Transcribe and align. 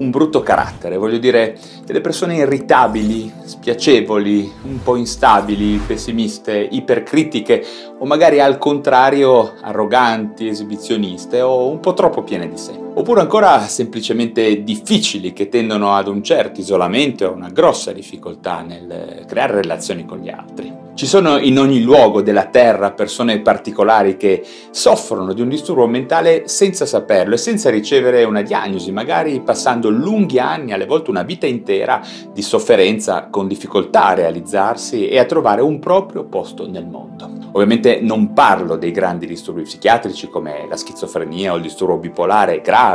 un 0.00 0.10
brutto 0.10 0.42
carattere, 0.42 0.96
voglio 0.96 1.18
dire, 1.18 1.58
delle 1.84 2.00
persone 2.00 2.36
irritabili, 2.36 3.30
spiacevoli, 3.44 4.50
un 4.62 4.82
po' 4.82 4.96
instabili, 4.96 5.78
pessimiste, 5.78 6.56
ipercritiche 6.58 7.64
o 7.98 8.06
magari 8.06 8.40
al 8.40 8.58
contrario 8.58 9.54
arroganti, 9.60 10.48
esibizioniste 10.48 11.42
o 11.42 11.68
un 11.68 11.80
po' 11.80 11.92
troppo 11.92 12.22
piene 12.22 12.48
di 12.48 12.56
sé. 12.56 12.89
Oppure 12.92 13.20
ancora 13.20 13.60
semplicemente 13.60 14.64
difficili 14.64 15.32
che 15.32 15.48
tendono 15.48 15.94
ad 15.94 16.08
un 16.08 16.24
certo 16.24 16.60
isolamento 16.60 17.22
e 17.22 17.26
a 17.28 17.30
una 17.30 17.48
grossa 17.48 17.92
difficoltà 17.92 18.62
nel 18.62 19.24
creare 19.28 19.54
relazioni 19.54 20.04
con 20.04 20.18
gli 20.18 20.28
altri. 20.28 20.88
Ci 20.94 21.06
sono 21.06 21.38
in 21.38 21.58
ogni 21.58 21.82
luogo 21.82 22.20
della 22.20 22.46
terra 22.46 22.90
persone 22.90 23.40
particolari 23.40 24.18
che 24.18 24.44
soffrono 24.70 25.32
di 25.32 25.40
un 25.40 25.48
disturbo 25.48 25.86
mentale 25.86 26.46
senza 26.46 26.84
saperlo 26.84 27.36
e 27.36 27.38
senza 27.38 27.70
ricevere 27.70 28.24
una 28.24 28.42
diagnosi, 28.42 28.92
magari 28.92 29.40
passando 29.40 29.88
lunghi 29.88 30.38
anni, 30.38 30.72
alle 30.72 30.84
volte 30.84 31.08
una 31.10 31.22
vita 31.22 31.46
intera, 31.46 32.02
di 32.34 32.42
sofferenza 32.42 33.28
con 33.30 33.48
difficoltà 33.48 34.06
a 34.06 34.14
realizzarsi 34.14 35.08
e 35.08 35.18
a 35.18 35.24
trovare 35.24 35.62
un 35.62 35.78
proprio 35.78 36.24
posto 36.24 36.68
nel 36.68 36.86
mondo. 36.86 37.38
Ovviamente 37.52 38.00
non 38.00 38.32
parlo 38.32 38.76
dei 38.76 38.92
grandi 38.92 39.26
disturbi 39.26 39.62
psichiatrici 39.62 40.28
come 40.28 40.66
la 40.68 40.76
schizofrenia 40.76 41.52
o 41.52 41.56
il 41.56 41.62
disturbo 41.62 41.96
bipolare 41.96 42.60
grave 42.60 42.88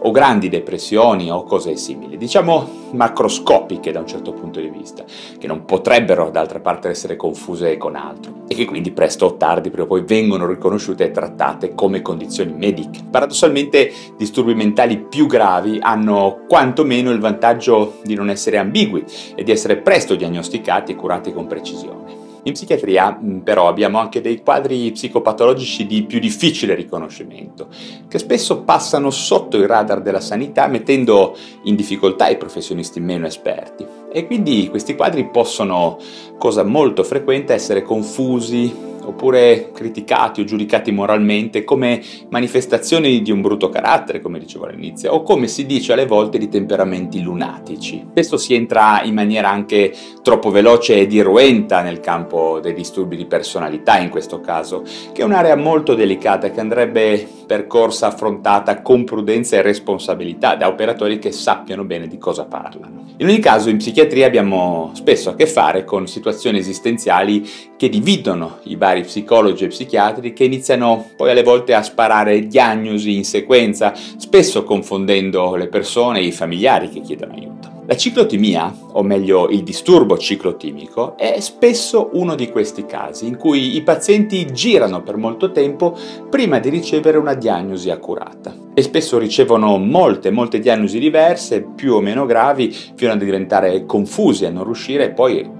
o 0.00 0.10
grandi 0.10 0.48
depressioni 0.48 1.30
o 1.30 1.44
cose 1.44 1.76
simili, 1.76 2.16
diciamo 2.16 2.86
macroscopiche 2.92 3.92
da 3.92 4.00
un 4.00 4.06
certo 4.06 4.32
punto 4.32 4.60
di 4.60 4.68
vista, 4.68 5.04
che 5.38 5.46
non 5.46 5.64
potrebbero 5.64 6.30
d'altra 6.30 6.60
parte 6.60 6.88
essere 6.88 7.16
confuse 7.16 7.76
con 7.76 7.96
altro 7.96 8.44
e 8.48 8.54
che 8.54 8.64
quindi 8.64 8.90
presto 8.90 9.26
o 9.26 9.36
tardi 9.36 9.70
prima 9.70 9.84
o 9.84 9.88
poi 9.88 10.02
vengono 10.02 10.46
riconosciute 10.46 11.04
e 11.04 11.10
trattate 11.10 11.74
come 11.74 12.02
condizioni 12.02 12.52
mediche. 12.52 13.00
Paradossalmente 13.10 13.92
disturbi 14.16 14.54
mentali 14.54 14.98
più 14.98 15.26
gravi 15.26 15.78
hanno 15.80 16.44
quantomeno 16.48 17.10
il 17.10 17.20
vantaggio 17.20 17.96
di 18.02 18.14
non 18.14 18.30
essere 18.30 18.58
ambigui 18.58 19.04
e 19.34 19.42
di 19.42 19.50
essere 19.50 19.76
presto 19.76 20.14
diagnosticati 20.14 20.92
e 20.92 20.96
curati 20.96 21.32
con 21.32 21.46
precisione. 21.46 22.27
In 22.44 22.52
psichiatria 22.52 23.18
mm, 23.20 23.38
però 23.38 23.68
abbiamo 23.68 23.98
anche 23.98 24.20
dei 24.20 24.42
quadri 24.42 24.90
psicopatologici 24.92 25.86
di 25.86 26.04
più 26.04 26.18
difficile 26.18 26.74
riconoscimento, 26.74 27.68
che 28.08 28.18
spesso 28.18 28.62
passano 28.62 29.10
sotto 29.10 29.56
il 29.56 29.66
radar 29.66 30.00
della 30.00 30.20
sanità 30.20 30.66
mettendo 30.66 31.36
in 31.64 31.76
difficoltà 31.76 32.28
i 32.28 32.36
professionisti 32.36 33.00
meno 33.00 33.26
esperti. 33.26 33.86
E 34.10 34.26
quindi 34.26 34.68
questi 34.68 34.94
quadri 34.94 35.28
possono, 35.28 35.98
cosa 36.38 36.62
molto 36.62 37.04
frequente, 37.04 37.52
essere 37.52 37.82
confusi, 37.82 38.87
oppure 39.08 39.70
criticati 39.72 40.42
o 40.42 40.44
giudicati 40.44 40.92
moralmente 40.92 41.64
come 41.64 42.02
manifestazioni 42.28 43.22
di 43.22 43.30
un 43.30 43.40
brutto 43.40 43.68
carattere, 43.70 44.20
come 44.20 44.38
dicevo 44.38 44.66
all'inizio, 44.66 45.12
o 45.12 45.22
come 45.22 45.48
si 45.48 45.64
dice 45.64 45.94
alle 45.94 46.06
volte 46.06 46.38
di 46.38 46.48
temperamenti 46.48 47.22
lunatici. 47.22 48.04
Spesso 48.10 48.36
si 48.36 48.54
entra 48.54 49.02
in 49.02 49.14
maniera 49.14 49.50
anche 49.50 49.94
troppo 50.22 50.50
veloce 50.50 50.96
ed 50.96 51.12
irruenta 51.12 51.80
nel 51.80 52.00
campo 52.00 52.60
dei 52.60 52.74
disturbi 52.74 53.16
di 53.16 53.26
personalità 53.26 53.98
in 53.98 54.10
questo 54.10 54.40
caso, 54.40 54.82
che 55.12 55.22
è 55.22 55.24
un'area 55.24 55.56
molto 55.56 55.94
delicata 55.94 56.50
che 56.50 56.60
andrebbe 56.60 57.26
percorsa, 57.46 58.08
affrontata 58.08 58.82
con 58.82 59.04
prudenza 59.04 59.56
e 59.56 59.62
responsabilità 59.62 60.54
da 60.54 60.68
operatori 60.68 61.18
che 61.18 61.32
sappiano 61.32 61.84
bene 61.84 62.06
di 62.06 62.18
cosa 62.18 62.44
parlano. 62.44 63.06
In 63.20 63.26
ogni 63.26 63.40
caso 63.40 63.68
in 63.68 63.78
psichiatria 63.78 64.26
abbiamo 64.26 64.92
spesso 64.94 65.30
a 65.30 65.34
che 65.34 65.46
fare 65.46 65.82
con 65.82 66.06
situazioni 66.06 66.58
esistenziali 66.58 67.44
che 67.76 67.88
dividono 67.88 68.58
i 68.64 68.76
vari 68.76 68.97
psicologi 69.02 69.64
e 69.64 69.68
psichiatri 69.68 70.32
che 70.32 70.44
iniziano 70.44 71.10
poi 71.16 71.30
alle 71.30 71.42
volte 71.42 71.74
a 71.74 71.82
sparare 71.82 72.46
diagnosi 72.46 73.16
in 73.16 73.24
sequenza, 73.24 73.94
spesso 73.94 74.64
confondendo 74.64 75.54
le 75.56 75.68
persone 75.68 76.20
e 76.20 76.24
i 76.24 76.32
familiari 76.32 76.88
che 76.88 77.00
chiedono 77.00 77.34
aiuto. 77.34 77.78
La 77.88 77.96
ciclotimia, 77.96 78.70
o 78.92 79.02
meglio 79.02 79.48
il 79.48 79.62
disturbo 79.62 80.18
ciclotimico, 80.18 81.16
è 81.16 81.40
spesso 81.40 82.10
uno 82.12 82.34
di 82.34 82.50
questi 82.50 82.84
casi 82.84 83.26
in 83.26 83.38
cui 83.38 83.76
i 83.76 83.82
pazienti 83.82 84.52
girano 84.52 85.02
per 85.02 85.16
molto 85.16 85.52
tempo 85.52 85.96
prima 86.28 86.58
di 86.58 86.68
ricevere 86.68 87.16
una 87.16 87.32
diagnosi 87.32 87.88
accurata 87.88 88.54
e 88.74 88.82
spesso 88.82 89.16
ricevono 89.16 89.78
molte, 89.78 90.30
molte 90.30 90.58
diagnosi 90.58 90.98
diverse, 90.98 91.62
più 91.62 91.94
o 91.94 92.02
meno 92.02 92.26
gravi, 92.26 92.70
fino 92.70 93.12
a 93.12 93.16
diventare 93.16 93.86
confusi, 93.86 94.44
a 94.44 94.50
non 94.50 94.64
riuscire 94.64 95.04
e 95.04 95.10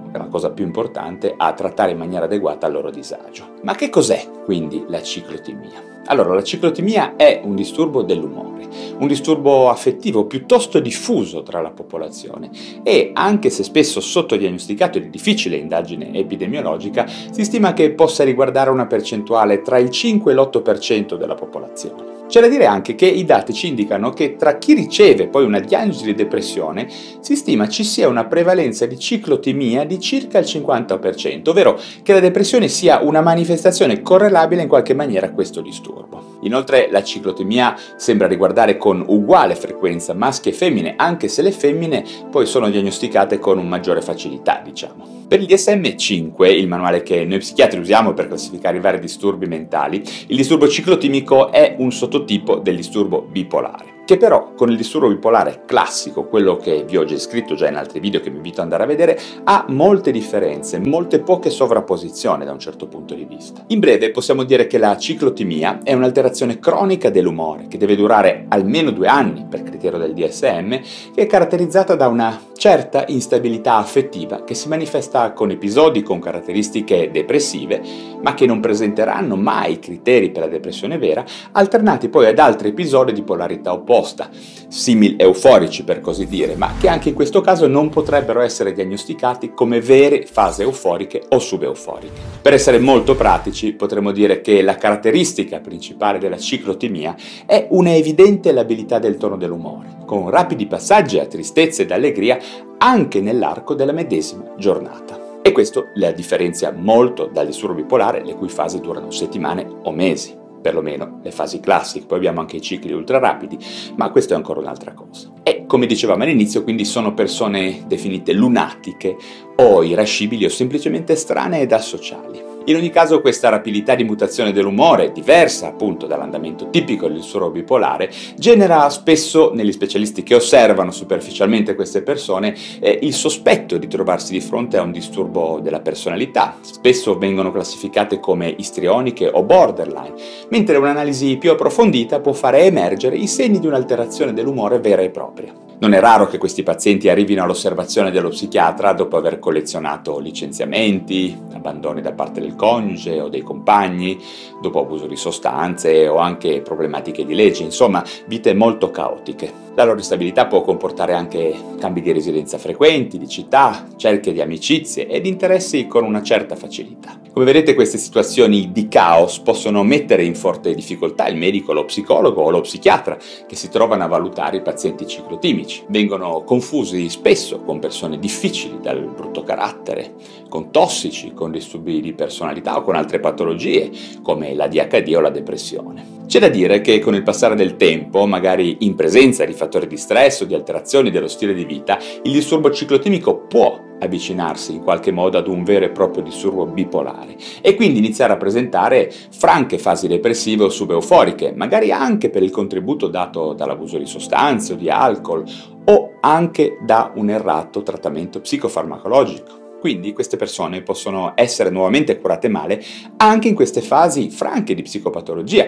poi 0.09 0.21
la 0.21 0.27
cosa 0.27 0.51
più 0.51 0.65
importante, 0.65 1.33
a 1.35 1.53
trattare 1.53 1.91
in 1.91 1.97
maniera 1.97 2.25
adeguata 2.25 2.67
il 2.67 2.73
loro 2.73 2.89
disagio. 2.89 3.55
Ma 3.63 3.75
che 3.75 3.89
cos'è 3.89 4.27
quindi 4.43 4.85
la 4.87 5.01
ciclotimia? 5.01 5.97
Allora, 6.05 6.33
la 6.33 6.43
ciclotimia 6.43 7.15
è 7.15 7.41
un 7.43 7.55
disturbo 7.55 8.01
dell'umore, 8.01 8.67
un 8.97 9.07
disturbo 9.07 9.69
affettivo 9.69 10.25
piuttosto 10.25 10.79
diffuso 10.79 11.43
tra 11.43 11.61
la 11.61 11.69
popolazione 11.69 12.49
e, 12.81 13.11
anche 13.13 13.51
se 13.51 13.63
spesso 13.63 13.99
sottodiagnosticato 13.99 14.97
e 14.97 15.01
di 15.01 15.09
difficile 15.09 15.57
indagine 15.57 16.11
epidemiologica, 16.13 17.05
si 17.07 17.43
stima 17.43 17.73
che 17.73 17.91
possa 17.91 18.23
riguardare 18.23 18.71
una 18.71 18.87
percentuale 18.87 19.61
tra 19.61 19.77
il 19.77 19.91
5 19.91 20.31
e 20.31 20.35
l'8% 20.35 21.15
della 21.15 21.35
popolazione. 21.35 22.18
C'è 22.29 22.41
da 22.41 22.47
dire 22.47 22.67
anche 22.67 22.93
che 22.93 23.07
i 23.07 23.25
dati 23.25 23.53
ci 23.53 23.65
indicano 23.65 24.11
che 24.11 24.35
tra 24.35 24.59
chi 24.59 24.75
riceve 24.75 25.27
poi 25.27 25.45
una 25.45 25.59
diagnosi 25.59 26.05
di 26.05 26.13
depressione 26.13 26.87
si 27.21 27.35
stima 27.35 27.67
ci 27.67 27.83
sia 27.83 28.07
una 28.07 28.25
prevalenza 28.25 28.85
di 28.85 28.99
ciclotimia 28.99 29.83
di 29.83 29.99
circa 29.99 30.37
il 30.37 30.45
50%, 30.45 31.49
ovvero 31.49 31.79
che 32.03 32.13
la 32.13 32.19
depressione 32.19 32.67
sia 32.67 32.99
una 33.01 33.21
manifestazione 33.21 34.03
correlabile 34.03 34.61
in 34.61 34.67
qualche 34.67 34.93
maniera 34.93 35.25
a 35.25 35.31
questo 35.31 35.61
disturbo. 35.61 36.28
Inoltre 36.41 36.89
la 36.89 37.03
ciclotimia 37.03 37.75
sembra 37.95 38.27
riguardare 38.27 38.77
con 38.77 39.03
uguale 39.07 39.55
frequenza 39.55 40.13
maschi 40.13 40.49
e 40.49 40.53
femmine, 40.53 40.93
anche 40.97 41.27
se 41.27 41.41
le 41.41 41.51
femmine 41.51 42.03
poi 42.29 42.45
sono 42.45 42.69
diagnosticate 42.69 43.39
con 43.39 43.65
maggiore 43.67 44.01
facilità, 44.01 44.61
diciamo. 44.63 45.25
Per 45.27 45.39
il 45.39 45.47
DSM-5, 45.47 46.45
il 46.45 46.67
manuale 46.67 47.03
che 47.03 47.23
noi 47.25 47.39
psichiatri 47.39 47.79
usiamo 47.79 48.13
per 48.13 48.27
classificare 48.27 48.77
i 48.77 48.81
vari 48.81 48.99
disturbi 48.99 49.45
mentali, 49.45 50.03
il 50.27 50.35
disturbo 50.35 50.67
ciclotimico 50.67 51.51
è 51.51 51.75
un 51.77 51.91
sottotipo 51.91 52.55
del 52.55 52.75
disturbo 52.75 53.21
bipolare 53.21 53.97
che 54.09 54.17
però 54.17 54.53
con 54.55 54.71
il 54.71 54.75
disturbo 54.75 55.07
bipolare 55.07 55.65
classico, 55.67 56.25
quello 56.25 56.57
che 56.57 56.83
vi 56.83 56.97
ho 56.97 57.05
già 57.05 57.19
scritto 57.19 57.53
già 57.53 57.67
in 57.67 57.75
altri 57.75 57.99
video 57.99 58.19
che 58.19 58.31
vi 58.31 58.37
invito 58.37 58.55
ad 58.55 58.63
andare 58.63 58.81
a 58.81 58.87
vedere, 58.87 59.19
ha 59.43 59.65
molte 59.69 60.09
differenze, 60.09 60.79
molte 60.79 61.19
poche 61.19 61.51
sovrapposizioni 61.51 62.43
da 62.43 62.51
un 62.51 62.57
certo 62.57 62.87
punto 62.87 63.13
di 63.13 63.25
vista. 63.25 63.65
In 63.67 63.77
breve 63.77 64.09
possiamo 64.09 64.45
dire 64.45 64.65
che 64.65 64.79
la 64.79 64.97
ciclotimia 64.97 65.81
è 65.83 65.93
un'alterazione 65.93 66.57
cronica 66.57 67.11
dell'umore 67.11 67.67
che 67.67 67.77
deve 67.77 67.95
durare 67.95 68.45
almeno 68.47 68.89
due 68.89 69.05
anni 69.05 69.45
per 69.47 69.61
criterio 69.61 69.99
del 69.99 70.15
DSM, 70.15 70.69
che 71.13 71.21
è 71.21 71.27
caratterizzata 71.27 71.93
da 71.93 72.07
una 72.07 72.47
certa 72.57 73.05
instabilità 73.09 73.75
affettiva 73.75 74.43
che 74.43 74.55
si 74.55 74.67
manifesta 74.69 75.33
con 75.33 75.51
episodi 75.51 76.01
con 76.01 76.19
caratteristiche 76.19 77.11
depressive, 77.11 77.79
ma 78.23 78.33
che 78.33 78.47
non 78.47 78.59
presenteranno 78.59 79.35
mai 79.35 79.77
criteri 79.77 80.31
per 80.31 80.41
la 80.41 80.49
depressione 80.49 80.97
vera, 80.97 81.23
alternati 81.51 82.09
poi 82.09 82.25
ad 82.25 82.39
altri 82.39 82.69
episodi 82.69 83.13
di 83.13 83.21
polarità 83.21 83.71
opposta 83.71 83.97
opposta, 83.99 84.29
simil 84.69 85.15
euforici 85.17 85.83
per 85.83 85.99
così 85.99 86.25
dire, 86.25 86.55
ma 86.55 86.73
che 86.79 86.87
anche 86.87 87.09
in 87.09 87.15
questo 87.15 87.41
caso 87.41 87.67
non 87.67 87.89
potrebbero 87.89 88.39
essere 88.39 88.71
diagnosticati 88.71 89.53
come 89.53 89.81
vere 89.81 90.25
fasi 90.25 90.61
euforiche 90.61 91.23
o 91.29 91.39
subeuforiche. 91.39 92.21
Per 92.41 92.53
essere 92.53 92.79
molto 92.79 93.15
pratici, 93.15 93.73
potremmo 93.73 94.11
dire 94.11 94.41
che 94.41 94.61
la 94.61 94.75
caratteristica 94.75 95.59
principale 95.59 96.17
della 96.17 96.37
ciclotimia 96.37 97.15
è 97.45 97.67
una 97.71 97.93
evidente 97.93 98.51
labilità 98.51 98.99
del 98.99 99.17
tono 99.17 99.37
dell'umore, 99.37 99.97
con 100.05 100.29
rapidi 100.29 100.65
passaggi 100.65 101.19
a 101.19 101.25
tristezza 101.25 101.81
ed 101.81 101.91
allegria 101.91 102.39
anche 102.77 103.19
nell'arco 103.19 103.73
della 103.73 103.91
medesima 103.91 104.53
giornata. 104.57 105.27
E 105.41 105.51
questo 105.51 105.87
la 105.95 106.11
differenzia 106.11 106.71
molto 106.71 107.25
dal 107.25 107.45
disturbo 107.45 107.75
bipolare, 107.75 108.23
le 108.23 108.35
cui 108.35 108.49
fasi 108.49 108.79
durano 108.79 109.11
settimane 109.11 109.67
o 109.83 109.91
mesi 109.91 110.47
perlomeno 110.61 111.19
le 111.23 111.31
fasi 111.31 111.59
classiche, 111.59 112.05
poi 112.05 112.17
abbiamo 112.17 112.39
anche 112.39 112.57
i 112.57 112.61
cicli 112.61 112.91
ultra 112.91 113.19
rapidi, 113.19 113.57
ma 113.95 114.09
questo 114.11 114.33
è 114.33 114.35
ancora 114.35 114.59
un'altra 114.59 114.93
cosa. 114.93 115.31
E 115.43 115.65
come 115.65 115.85
dicevamo 115.85 116.23
all'inizio, 116.23 116.63
quindi 116.63 116.85
sono 116.85 117.13
persone 117.13 117.83
definite 117.87 118.33
lunatiche 118.33 119.15
o 119.55 119.83
irascibili 119.83 120.45
o 120.45 120.49
semplicemente 120.49 121.15
strane 121.15 121.61
ed 121.61 121.71
asociali. 121.71 122.48
In 122.69 122.75
ogni 122.75 122.91
caso 122.91 123.19
questa 123.19 123.49
rapidità 123.49 123.95
di 123.95 124.03
mutazione 124.03 124.51
dell'umore, 124.51 125.11
diversa 125.11 125.65
appunto 125.65 126.05
dall'andamento 126.05 126.69
tipico 126.69 127.07
del 127.07 127.15
disturbo 127.15 127.49
bipolare, 127.49 128.11
genera 128.37 128.87
spesso 128.91 129.51
negli 129.55 129.71
specialisti 129.71 130.21
che 130.21 130.35
osservano 130.35 130.91
superficialmente 130.91 131.73
queste 131.73 132.03
persone 132.03 132.55
eh, 132.79 132.99
il 133.01 133.15
sospetto 133.15 133.77
di 133.77 133.87
trovarsi 133.87 134.33
di 134.33 134.39
fronte 134.39 134.77
a 134.77 134.83
un 134.83 134.91
disturbo 134.91 135.59
della 135.59 135.79
personalità. 135.79 136.57
Spesso 136.61 137.17
vengono 137.17 137.51
classificate 137.51 138.19
come 138.19 138.53
istrioniche 138.55 139.27
o 139.27 139.41
borderline, 139.41 140.13
mentre 140.49 140.77
un'analisi 140.77 141.37
più 141.37 141.49
approfondita 141.49 142.19
può 142.19 142.33
fare 142.33 142.65
emergere 142.65 143.15
i 143.15 143.25
segni 143.25 143.57
di 143.57 143.65
un'alterazione 143.65 144.31
dell'umore 144.31 144.79
vera 144.79 145.01
e 145.01 145.09
propria. 145.09 145.51
Non 145.81 145.93
è 145.93 145.99
raro 146.01 146.27
che 146.27 146.37
questi 146.37 146.61
pazienti 146.61 147.07
arrivino 147.07 147.41
all'osservazione 147.41 148.11
dello 148.11 148.27
psichiatra 148.27 148.91
dopo 148.91 149.15
aver 149.15 149.39
collezionato 149.39 150.19
licenziamenti, 150.19 151.33
abbandoni 151.53 152.01
da 152.01 152.11
parte 152.11 152.41
del 152.41 152.57
coniuge 152.59 153.21
o 153.21 153.29
dei 153.29 153.41
compagni, 153.41 154.19
dopo 154.59 154.81
abuso 154.81 155.07
di 155.07 155.15
sostanze 155.15 156.09
o 156.09 156.17
anche 156.17 156.59
problematiche 156.59 157.25
di 157.25 157.33
legge, 157.33 157.63
insomma 157.63 158.03
vite 158.27 158.53
molto 158.53 158.91
caotiche. 158.91 159.67
La 159.75 159.85
loro 159.85 159.99
instabilità 159.99 160.45
può 160.45 160.61
comportare 160.61 161.13
anche 161.13 161.55
cambi 161.79 162.01
di 162.01 162.11
residenza 162.11 162.57
frequenti, 162.57 163.17
di 163.17 163.29
città, 163.29 163.87
cerche 163.95 164.33
di 164.33 164.41
amicizie 164.41 165.07
ed 165.07 165.25
interessi 165.25 165.87
con 165.87 166.03
una 166.03 166.21
certa 166.21 166.57
facilità. 166.57 167.17
Come 167.31 167.45
vedete 167.45 167.75
queste 167.75 167.97
situazioni 167.97 168.73
di 168.73 168.89
caos 168.89 169.39
possono 169.39 169.83
mettere 169.83 170.25
in 170.25 170.35
forte 170.35 170.73
difficoltà 170.73 171.27
il 171.27 171.37
medico, 171.37 171.71
lo 171.71 171.85
psicologo 171.85 172.41
o 172.41 172.49
lo 172.49 172.59
psichiatra 172.59 173.17
che 173.47 173.55
si 173.55 173.69
trovano 173.69 174.03
a 174.03 174.07
valutare 174.07 174.57
i 174.57 174.61
pazienti 174.61 175.07
ciclotimici. 175.07 175.83
Vengono 175.87 176.43
confusi 176.43 177.07
spesso 177.07 177.61
con 177.61 177.79
persone 177.79 178.19
difficili 178.19 178.79
dal 178.81 178.99
brutto 179.15 179.43
carattere, 179.43 180.15
con 180.49 180.71
tossici, 180.71 181.33
con 181.33 181.51
disturbi 181.51 182.01
di 182.01 182.11
personalità 182.11 182.38
o 182.41 182.81
con 182.81 182.95
altre 182.95 183.19
patologie 183.19 183.89
come 184.21 184.53
la 184.53 184.67
DHD 184.67 185.13
o 185.15 185.19
la 185.19 185.29
depressione. 185.29 186.17
C'è 186.29 186.39
da 186.39 186.49
dire 186.49 186.81
che 186.81 186.99
con 186.99 187.15
il 187.15 187.23
passare 187.23 187.55
del 187.55 187.75
tempo, 187.75 188.27
magari 188.27 188.77
in 188.81 188.93
presenza 188.93 189.45
di 189.45 189.53
fattori 189.53 189.87
di 189.87 189.97
stress 189.97 190.41
o 190.41 190.45
di 190.45 190.53
alterazioni 190.53 191.09
dello 191.09 191.27
stile 191.27 191.55
di 191.55 191.65
vita, 191.65 191.97
il 192.21 192.31
disturbo 192.31 192.69
ciclotimico 192.69 193.47
può 193.47 193.87
avvicinarsi 193.99 194.73
in 194.73 194.83
qualche 194.83 195.11
modo 195.11 195.39
ad 195.39 195.47
un 195.47 195.63
vero 195.63 195.85
e 195.85 195.89
proprio 195.89 196.21
disturbo 196.21 196.67
bipolare 196.67 197.35
e 197.61 197.73
quindi 197.75 197.97
iniziare 197.97 198.33
a 198.33 198.37
presentare 198.37 199.11
franche 199.31 199.79
fasi 199.79 200.07
depressive 200.07 200.65
o 200.65 200.69
subeuforiche, 200.69 201.51
magari 201.55 201.91
anche 201.91 202.29
per 202.29 202.43
il 202.43 202.51
contributo 202.51 203.07
dato 203.07 203.53
dall'abuso 203.53 203.97
di 203.97 204.05
sostanze 204.05 204.73
o 204.73 204.75
di 204.75 204.89
alcol 204.89 205.43
o 205.85 206.17
anche 206.21 206.77
da 206.81 207.11
un 207.15 207.31
errato 207.31 207.81
trattamento 207.81 208.39
psicofarmacologico. 208.39 209.68
Quindi 209.79 210.13
queste 210.13 210.37
persone 210.37 210.81
possono 210.81 211.33
essere 211.35 211.69
nuovamente 211.69 212.19
curate 212.19 212.49
male 212.49 212.83
anche 213.17 213.47
in 213.47 213.55
queste 213.55 213.81
fasi 213.81 214.29
franche 214.29 214.75
di 214.75 214.81
psicopatologia. 214.81 215.67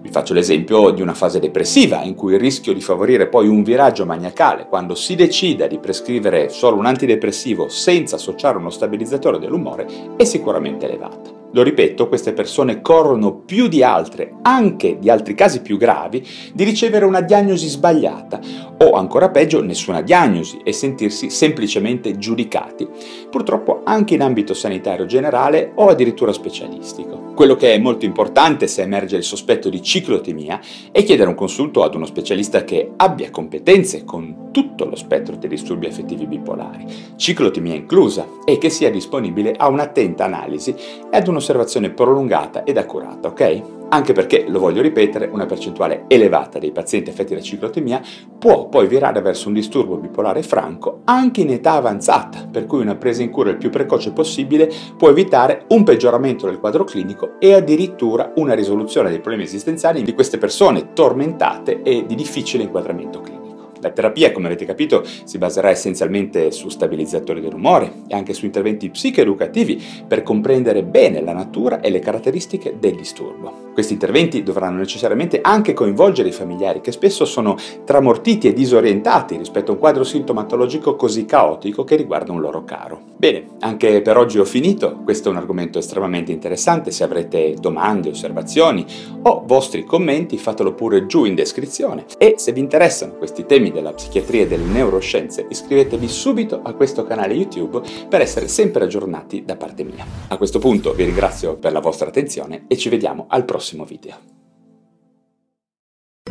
Vi 0.00 0.08
faccio 0.10 0.32
l'esempio 0.32 0.90
di 0.90 1.02
una 1.02 1.12
fase 1.12 1.40
depressiva 1.40 2.02
in 2.02 2.14
cui 2.14 2.32
il 2.32 2.40
rischio 2.40 2.72
di 2.72 2.80
favorire 2.80 3.28
poi 3.28 3.48
un 3.48 3.62
viraggio 3.62 4.06
maniacale 4.06 4.66
quando 4.66 4.94
si 4.94 5.14
decida 5.14 5.66
di 5.66 5.78
prescrivere 5.78 6.48
solo 6.48 6.76
un 6.76 6.86
antidepressivo 6.86 7.68
senza 7.68 8.16
associare 8.16 8.56
uno 8.56 8.70
stabilizzatore 8.70 9.38
dell'umore 9.38 9.86
è 10.16 10.24
sicuramente 10.24 10.86
elevato. 10.86 11.39
Lo 11.52 11.62
ripeto, 11.62 12.06
queste 12.06 12.32
persone 12.32 12.80
corrono 12.80 13.34
più 13.34 13.66
di 13.66 13.82
altre, 13.82 14.34
anche 14.42 14.98
di 15.00 15.10
altri 15.10 15.34
casi 15.34 15.62
più 15.62 15.76
gravi, 15.78 16.24
di 16.52 16.62
ricevere 16.62 17.04
una 17.04 17.20
diagnosi 17.20 17.66
sbagliata 17.66 18.38
o 18.78 18.92
ancora 18.92 19.30
peggio 19.30 19.60
nessuna 19.60 20.00
diagnosi 20.00 20.60
e 20.62 20.72
sentirsi 20.72 21.28
semplicemente 21.28 22.16
giudicati, 22.16 22.88
purtroppo 23.28 23.80
anche 23.84 24.14
in 24.14 24.22
ambito 24.22 24.54
sanitario 24.54 25.06
generale 25.06 25.72
o 25.74 25.88
addirittura 25.88 26.32
specialistico. 26.32 27.32
Quello 27.34 27.56
che 27.56 27.74
è 27.74 27.78
molto 27.78 28.04
importante 28.04 28.66
se 28.66 28.82
emerge 28.82 29.16
il 29.16 29.24
sospetto 29.24 29.68
di 29.70 29.82
ciclotimia 29.82 30.60
è 30.92 31.02
chiedere 31.02 31.28
un 31.28 31.34
consulto 31.34 31.82
ad 31.82 31.94
uno 31.94 32.06
specialista 32.06 32.64
che 32.64 32.92
abbia 32.96 33.30
competenze 33.30 34.04
con 34.04 34.48
tutto 34.50 34.84
lo 34.84 34.96
spettro 34.96 35.36
dei 35.36 35.48
disturbi 35.48 35.86
affettivi 35.86 36.26
bipolari, 36.26 36.84
ciclotimia 37.16 37.74
inclusa, 37.74 38.26
e 38.44 38.58
che 38.58 38.68
sia 38.68 38.90
disponibile 38.90 39.54
a 39.56 39.68
un'attenta 39.68 40.24
analisi 40.24 40.74
e 41.10 41.16
ad 41.16 41.28
un'osservazione 41.40 41.90
prolungata 41.90 42.64
ed 42.64 42.76
accurata, 42.76 43.28
ok? 43.28 43.62
Anche 43.92 44.12
perché, 44.12 44.44
lo 44.46 44.60
voglio 44.60 44.82
ripetere, 44.82 45.28
una 45.32 45.46
percentuale 45.46 46.04
elevata 46.06 46.60
dei 46.60 46.70
pazienti 46.70 47.10
affetti 47.10 47.34
da 47.34 47.40
ciclotimia 47.40 48.00
può 48.38 48.68
poi 48.68 48.86
virare 48.86 49.20
verso 49.20 49.48
un 49.48 49.54
disturbo 49.54 49.96
bipolare 49.96 50.42
franco 50.42 51.00
anche 51.04 51.40
in 51.40 51.50
età 51.50 51.72
avanzata, 51.72 52.46
per 52.48 52.66
cui 52.66 52.82
una 52.82 52.94
presa 52.94 53.22
in 53.22 53.30
cura 53.30 53.50
il 53.50 53.56
più 53.56 53.70
precoce 53.70 54.12
possibile 54.12 54.70
può 54.96 55.08
evitare 55.08 55.64
un 55.70 55.82
peggioramento 55.82 56.46
del 56.46 56.60
quadro 56.60 56.84
clinico 56.84 57.32
e 57.40 57.54
addirittura 57.54 58.32
una 58.36 58.54
risoluzione 58.54 59.08
dei 59.08 59.18
problemi 59.18 59.44
esistenziali 59.44 60.02
di 60.02 60.14
queste 60.14 60.38
persone 60.38 60.92
tormentate 60.92 61.82
e 61.82 62.04
di 62.06 62.14
difficile 62.14 62.62
inquadramento 62.62 63.20
clinico. 63.20 63.39
La 63.80 63.90
terapia, 63.90 64.32
come 64.32 64.46
avete 64.46 64.64
capito, 64.64 65.02
si 65.24 65.38
baserà 65.38 65.70
essenzialmente 65.70 66.50
su 66.50 66.68
stabilizzatori 66.68 67.40
dell'umore 67.40 67.92
e 68.08 68.14
anche 68.14 68.34
su 68.34 68.44
interventi 68.44 68.90
psicoeducativi 68.90 69.82
per 70.06 70.22
comprendere 70.22 70.82
bene 70.82 71.20
la 71.22 71.32
natura 71.32 71.80
e 71.80 71.90
le 71.90 72.00
caratteristiche 72.00 72.76
del 72.78 72.94
disturbo. 72.94 73.68
Questi 73.72 73.92
interventi 73.94 74.42
dovranno 74.42 74.78
necessariamente 74.78 75.40
anche 75.42 75.72
coinvolgere 75.72 76.28
i 76.28 76.32
familiari 76.32 76.80
che 76.80 76.92
spesso 76.92 77.24
sono 77.24 77.56
tramortiti 77.84 78.48
e 78.48 78.52
disorientati 78.52 79.36
rispetto 79.36 79.70
a 79.70 79.74
un 79.74 79.80
quadro 79.80 80.04
sintomatologico 80.04 80.96
così 80.96 81.24
caotico 81.24 81.84
che 81.84 81.96
riguarda 81.96 82.32
un 82.32 82.40
loro 82.40 82.64
caro. 82.64 83.00
Bene, 83.16 83.46
anche 83.60 84.02
per 84.02 84.16
oggi 84.16 84.38
ho 84.38 84.44
finito, 84.44 85.00
questo 85.04 85.28
è 85.28 85.32
un 85.32 85.38
argomento 85.38 85.78
estremamente 85.78 86.32
interessante, 86.32 86.90
se 86.90 87.04
avrete 87.04 87.54
domande, 87.58 88.10
osservazioni 88.10 88.84
o 89.22 89.42
vostri 89.46 89.84
commenti 89.84 90.38
fatelo 90.38 90.74
pure 90.74 91.06
giù 91.06 91.24
in 91.24 91.34
descrizione 91.34 92.04
e 92.18 92.34
se 92.36 92.52
vi 92.52 92.60
interessano 92.60 93.14
questi 93.14 93.46
temi 93.46 93.69
della 93.72 93.92
psichiatria 93.92 94.42
e 94.42 94.46
delle 94.46 94.64
neuroscienze, 94.64 95.46
iscrivetevi 95.48 96.08
subito 96.08 96.60
a 96.62 96.72
questo 96.74 97.04
canale 97.04 97.34
YouTube 97.34 97.80
per 98.08 98.20
essere 98.20 98.48
sempre 98.48 98.84
aggiornati 98.84 99.44
da 99.44 99.56
parte 99.56 99.84
mia. 99.84 100.04
A 100.28 100.36
questo 100.36 100.58
punto 100.58 100.92
vi 100.92 101.04
ringrazio 101.04 101.56
per 101.56 101.72
la 101.72 101.80
vostra 101.80 102.08
attenzione 102.08 102.64
e 102.66 102.76
ci 102.76 102.88
vediamo 102.88 103.26
al 103.28 103.44
prossimo 103.44 103.84
video. 103.84 104.39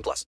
18 0.00 0.02
plus. 0.02 0.26